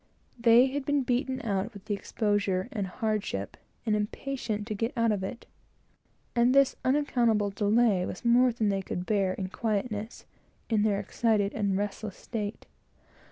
They 0.39 0.65
had 0.65 0.83
been 0.83 1.03
beaten 1.03 1.43
out 1.45 1.75
with 1.75 1.85
the 1.85 1.93
exposure 1.93 2.67
and 2.71 2.87
hardship, 2.87 3.55
and 3.85 3.95
impatient 3.95 4.65
to 4.65 4.73
get 4.73 4.93
out 4.97 5.11
of 5.11 5.23
it, 5.23 5.45
and 6.35 6.55
this 6.55 6.75
unaccountable 6.83 7.51
delay 7.51 8.03
was 8.07 8.25
more 8.25 8.51
than 8.51 8.69
they 8.69 8.81
could 8.81 9.05
bear 9.05 9.33
in 9.33 9.49
quietness, 9.49 10.25
in 10.71 10.81
their 10.81 10.99
excited 10.99 11.53
and 11.53 11.77
restless 11.77 12.15
state. 12.17 12.65